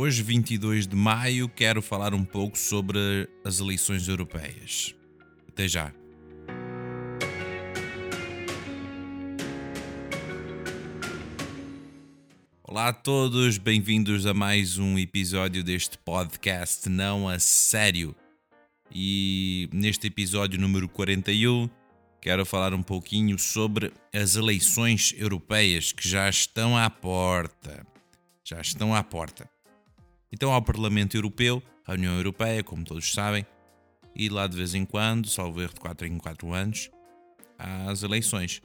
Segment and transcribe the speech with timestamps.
[0.00, 4.94] Hoje, 22 de maio, quero falar um pouco sobre as eleições europeias.
[5.48, 5.92] Até já.
[12.62, 18.14] Olá a todos, bem-vindos a mais um episódio deste podcast Não a Sério.
[18.94, 21.68] E neste episódio número 41
[22.20, 27.84] quero falar um pouquinho sobre as eleições europeias que já estão à porta.
[28.44, 29.57] Já estão à porta.
[30.32, 33.46] Então, ao Parlamento Europeu, à União Europeia, como todos sabem,
[34.14, 36.90] e lá de vez em quando, salvo erro de 4 em 4 anos,
[37.58, 38.60] há as eleições,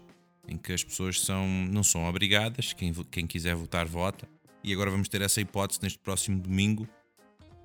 [0.48, 4.28] em que as pessoas são, não são obrigadas, quem, quem quiser votar, vota,
[4.64, 6.88] e agora vamos ter essa hipótese neste próximo domingo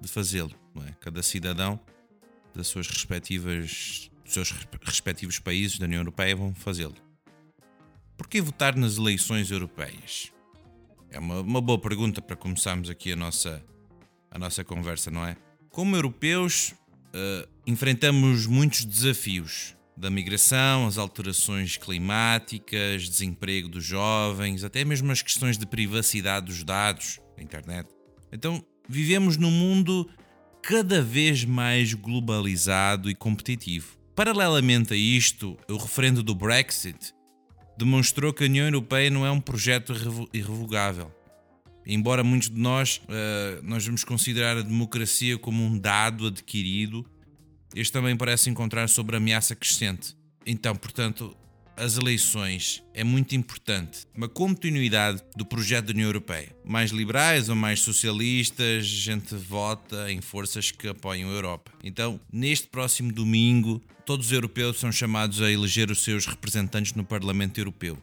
[0.01, 0.53] de fazê-lo.
[0.87, 0.93] É?
[1.01, 1.79] Cada cidadão
[2.55, 4.51] das suas respectivas, dos seus
[4.83, 6.95] respectivos países da União Europeia vão fazê-lo.
[8.17, 10.33] Por que votar nas eleições europeias?
[11.11, 13.65] É uma, uma boa pergunta para começarmos aqui a nossa,
[14.31, 15.37] a nossa conversa, não é?
[15.71, 16.75] Como europeus,
[17.15, 25.23] uh, enfrentamos muitos desafios, da migração, as alterações climáticas, desemprego dos jovens, até mesmo as
[25.23, 27.89] questões de privacidade dos dados da internet.
[28.33, 30.09] Então, vivemos num mundo
[30.63, 33.99] cada vez mais globalizado e competitivo.
[34.15, 37.13] Paralelamente a isto, o referendo do Brexit
[37.77, 39.93] demonstrou que a União Europeia não é um projeto
[40.33, 41.13] irrevogável.
[41.89, 47.07] Embora muitos de nós, uh, nós vamos considerar a democracia como um dado adquirido,
[47.75, 50.15] este também parece encontrar sobre ameaça crescente.
[50.45, 51.35] Então, portanto,
[51.79, 54.01] as eleições é muito importante.
[54.15, 56.55] Uma continuidade do projeto da União Europeia.
[56.65, 61.73] Mais liberais ou mais socialistas, gente vota em forças que apoiam a Europa.
[61.83, 67.05] Então, neste próximo domingo, todos os europeus são chamados a eleger os seus representantes no
[67.05, 67.97] Parlamento Europeu.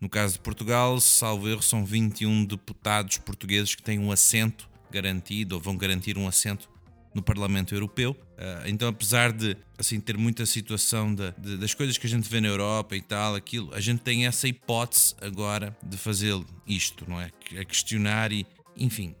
[0.00, 5.56] No caso de Portugal, salvo erro, são 21 deputados portugueses que têm um assento garantido
[5.56, 6.68] ou vão garantir um assento
[7.14, 8.12] no Parlamento Europeu.
[8.12, 12.28] Uh, então, apesar de assim ter muita situação de, de, das coisas que a gente
[12.28, 17.04] vê na Europa e tal, aquilo, a gente tem essa hipótese agora de fazer isto,
[17.08, 17.30] não é?
[17.58, 19.16] A questionar e, enfim,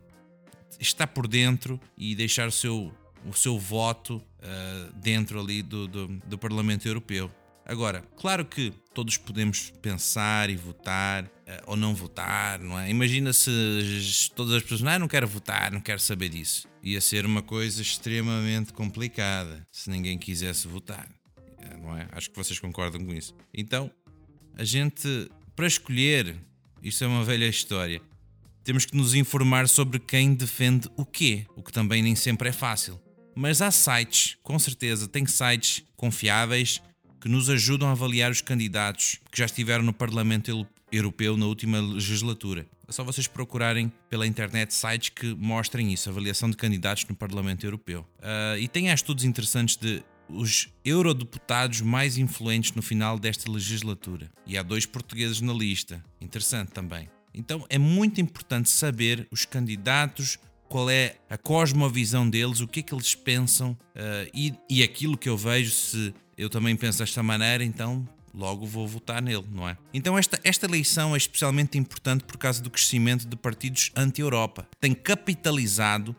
[0.78, 2.92] estar por dentro e deixar o seu,
[3.26, 7.30] o seu voto uh, dentro ali do, do, do Parlamento Europeu.
[7.68, 11.28] Agora, claro que todos podemos pensar e votar uh,
[11.66, 12.88] ou não votar, não é?
[12.88, 16.66] Imagina se todas as pessoas, não, não quero votar, não quero saber disso.
[16.82, 21.10] Ia ser uma coisa extremamente complicada se ninguém quisesse votar,
[21.58, 22.08] eh, não é?
[22.12, 23.34] Acho que vocês concordam com isso.
[23.52, 23.90] Então,
[24.56, 26.36] a gente, para escolher,
[26.82, 28.00] isto é uma velha história,
[28.64, 32.52] temos que nos informar sobre quem defende o quê, o que também nem sempre é
[32.52, 32.98] fácil.
[33.34, 36.80] Mas há sites, com certeza, tem sites confiáveis
[37.20, 41.80] que nos ajudam a avaliar os candidatos que já estiveram no Parlamento Europeu na última
[41.80, 42.66] legislatura.
[42.86, 47.66] É só vocês procurarem pela internet sites que mostrem isso, avaliação de candidatos no Parlamento
[47.66, 48.06] Europeu.
[48.18, 54.30] Uh, e tem estudos interessantes de os eurodeputados mais influentes no final desta legislatura.
[54.46, 56.04] E há dois portugueses na lista.
[56.20, 57.08] Interessante também.
[57.34, 62.82] Então é muito importante saber os candidatos, qual é a cosmovisão deles, o que é
[62.82, 67.20] que eles pensam uh, e, e aquilo que eu vejo se eu também penso desta
[67.20, 69.76] maneira, então logo vou votar nele, não é?
[69.92, 74.68] Então esta, esta eleição é especialmente importante por causa do crescimento de partidos anti-Europa.
[74.80, 76.14] Tem capitalizado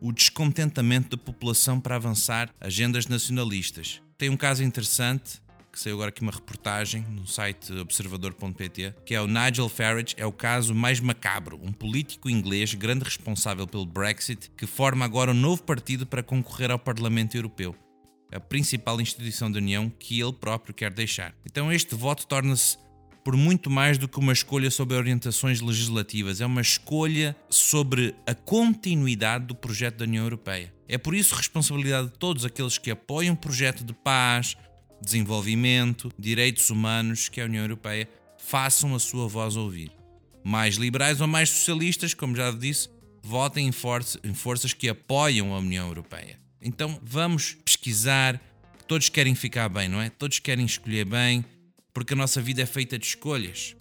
[0.00, 4.02] o descontentamento da população para avançar agendas nacionalistas.
[4.18, 5.42] Tem um caso interessante
[5.72, 10.24] que saiu agora aqui uma reportagem no site observador.pt, que é o Nigel Farage, é
[10.24, 15.34] o caso mais macabro, um político inglês grande responsável pelo Brexit, que forma agora um
[15.34, 17.74] novo partido para concorrer ao Parlamento Europeu
[18.34, 21.34] a principal instituição da União que ele próprio quer deixar.
[21.46, 22.76] Então este voto torna-se
[23.24, 28.34] por muito mais do que uma escolha sobre orientações legislativas, é uma escolha sobre a
[28.34, 30.74] continuidade do projeto da União Europeia.
[30.86, 34.58] É por isso responsabilidade de todos aqueles que apoiam o projeto de paz,
[35.00, 38.06] desenvolvimento, direitos humanos que a União Europeia
[38.36, 39.90] façam a sua voz ouvir.
[40.44, 42.90] Mais liberais ou mais socialistas, como já disse,
[43.22, 43.72] votem em,
[44.28, 46.38] em forças que apoiam a União Europeia.
[46.60, 48.40] Então vamos pesquisar.
[48.88, 50.08] Todos querem ficar bem, não é?
[50.08, 51.44] Todos querem escolher bem,
[51.92, 53.76] porque a nossa vida é feita de escolhas.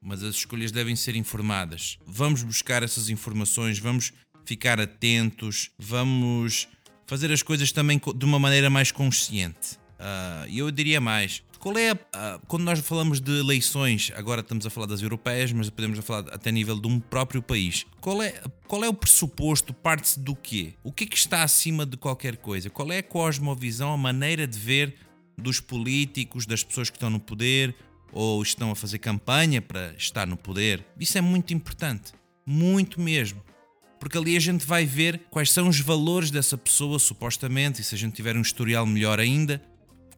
[0.00, 1.98] mas as escolhas devem ser informadas.
[2.06, 4.12] Vamos buscar essas informações, vamos
[4.44, 6.68] ficar atentos, vamos
[7.04, 9.76] fazer as coisas também de uma maneira mais consciente.
[9.98, 11.42] Ah, e uh, eu diria mais.
[11.58, 15.52] Qual é a, uh, quando nós falamos de eleições, agora estamos a falar das europeias,
[15.52, 17.84] mas podemos falar até a nível de um próprio país.
[18.00, 19.74] Qual é, qual é o pressuposto?
[19.74, 20.74] Parte-se do quê?
[20.84, 22.70] O que é que está acima de qualquer coisa?
[22.70, 24.94] Qual é a cosmovisão, a maneira de ver
[25.36, 27.74] dos políticos, das pessoas que estão no poder
[28.12, 30.84] ou estão a fazer campanha para estar no poder?
[30.98, 32.12] Isso é muito importante,
[32.46, 33.42] muito mesmo
[33.98, 37.96] porque ali a gente vai ver quais são os valores dessa pessoa, supostamente, e se
[37.96, 39.60] a gente tiver um historial melhor ainda,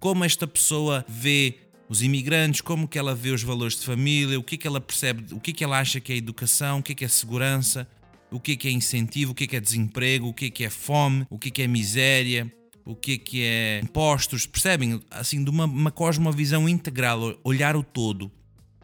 [0.00, 1.58] como esta pessoa vê
[1.88, 5.35] os imigrantes, como que ela vê os valores de família, o que que ela percebe,
[5.35, 7.87] o que que ela acha que é educação, o que é que é segurança,
[8.31, 10.50] o que é que é incentivo, o que é que é desemprego, o que é
[10.50, 12.52] que é fome, o que é que é miséria,
[12.85, 15.00] o que é que é impostos, percebem?
[15.11, 18.31] Assim, de uma, uma cosmovisão integral, olhar o todo.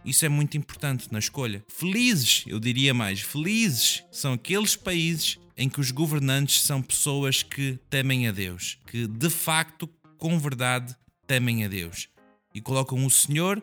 [0.05, 1.65] Isso é muito importante na escolha.
[1.69, 7.79] Felizes, eu diria mais, felizes são aqueles países em que os governantes são pessoas que
[7.89, 10.95] temem a Deus, que de facto, com verdade,
[11.27, 12.09] temem a Deus
[12.55, 13.63] e colocam o Senhor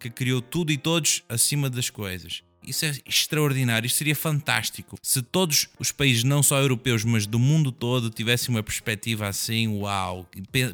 [0.00, 2.42] que criou tudo e todos acima das coisas.
[2.62, 4.96] Isso é extraordinário, isso seria fantástico.
[5.02, 9.66] Se todos os países, não só europeus, mas do mundo todo, tivessem uma perspectiva assim,
[9.68, 10.28] uau!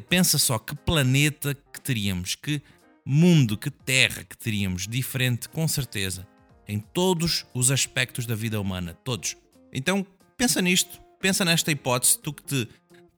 [0.09, 2.61] Pensa só que planeta que teríamos, que
[3.05, 6.27] mundo, que terra que teríamos diferente, com certeza,
[6.67, 9.37] em todos os aspectos da vida humana, todos.
[9.71, 10.05] Então,
[10.35, 12.67] pensa nisto, pensa nesta hipótese, tu que te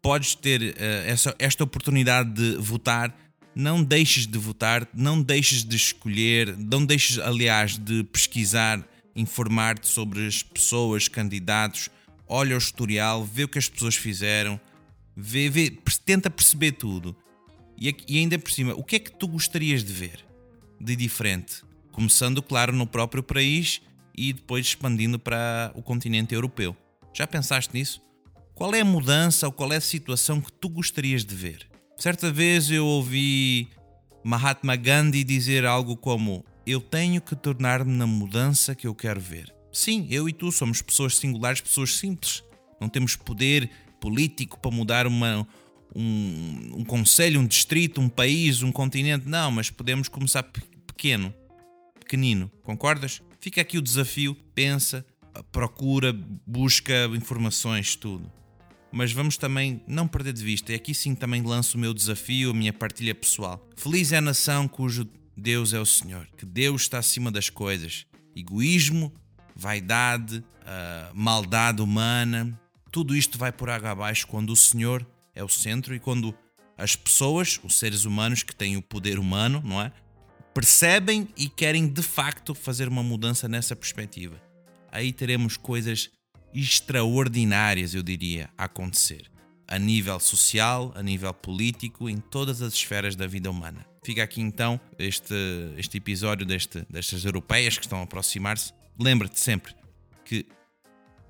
[0.01, 0.75] podes ter uh,
[1.05, 3.15] essa, esta oportunidade de votar,
[3.55, 10.25] não deixes de votar, não deixes de escolher, não deixes, aliás, de pesquisar, informar-te sobre
[10.25, 11.89] as pessoas, candidatos,
[12.27, 14.59] olha o historial, vê o que as pessoas fizeram,
[15.15, 15.71] vê, vê,
[16.05, 17.15] tenta perceber tudo.
[17.77, 20.25] E, e ainda por cima, o que é que tu gostarias de ver
[20.79, 21.63] de diferente?
[21.91, 23.81] Começando, claro, no próprio país
[24.15, 26.75] e depois expandindo para o continente europeu.
[27.13, 28.01] Já pensaste nisso?
[28.59, 31.65] Qual é a mudança ou qual é a situação que tu gostarias de ver?
[31.95, 33.69] Certa vez eu ouvi
[34.21, 39.55] Mahatma Gandhi dizer algo como: Eu tenho que tornar-me na mudança que eu quero ver.
[39.71, 42.43] Sim, eu e tu somos pessoas singulares, pessoas simples.
[42.81, 43.71] Não temos poder
[44.01, 45.47] político para mudar uma,
[45.95, 49.25] um, um conselho, um distrito, um país, um continente.
[49.25, 50.43] Não, mas podemos começar
[50.85, 51.33] pequeno,
[51.97, 52.51] pequenino.
[52.61, 53.21] Concordas?
[53.39, 54.35] Fica aqui o desafio.
[54.53, 55.05] Pensa,
[55.49, 56.11] procura,
[56.45, 58.29] busca informações, tudo.
[58.91, 62.51] Mas vamos também não perder de vista, e aqui sim também lanço o meu desafio,
[62.51, 63.67] a minha partilha pessoal.
[63.75, 65.07] Feliz é a nação cujo
[65.37, 68.05] Deus é o Senhor, que Deus está acima das coisas.
[68.35, 69.13] Egoísmo,
[69.55, 72.59] vaidade, uh, maldade humana,
[72.91, 76.35] tudo isto vai por água abaixo quando o Senhor é o centro e quando
[76.77, 79.91] as pessoas, os seres humanos que têm o poder humano, não é?
[80.53, 84.41] Percebem e querem de facto fazer uma mudança nessa perspectiva.
[84.91, 86.09] Aí teremos coisas
[86.53, 89.29] extraordinárias, eu diria, a acontecer.
[89.67, 93.85] A nível social, a nível político, em todas as esferas da vida humana.
[94.03, 95.33] Fica aqui então este,
[95.77, 98.73] este episódio deste, destas europeias que estão a aproximar-se.
[98.99, 99.75] Lembra-te sempre
[100.25, 100.45] que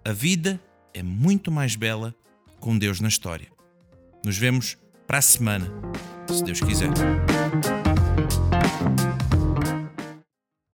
[0.05, 0.61] a vida
[0.93, 2.15] é muito mais bela
[2.59, 3.51] com Deus na história.
[4.23, 4.77] Nos vemos
[5.07, 5.71] para a semana,
[6.27, 6.89] se Deus quiser.